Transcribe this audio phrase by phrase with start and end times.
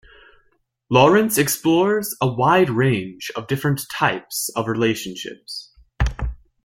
[0.89, 5.75] Lawrence explores a wide range of different types of relationships.